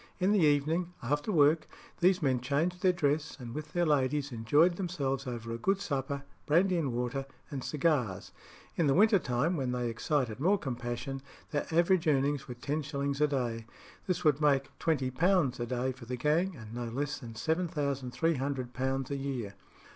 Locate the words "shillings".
12.81-13.21